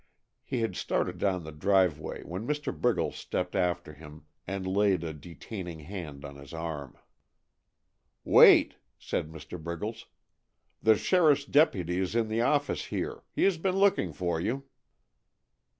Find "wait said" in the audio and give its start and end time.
8.23-9.29